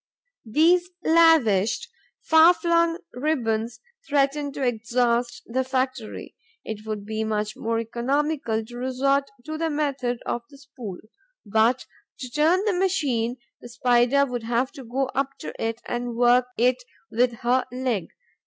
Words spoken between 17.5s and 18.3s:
leg.